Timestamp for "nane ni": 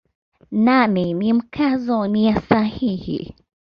0.51-1.33